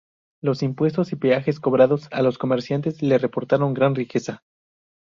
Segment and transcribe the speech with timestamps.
[0.41, 4.41] Los impuestos y peajes cobrados a los comerciantes le reportaron gran riqueza.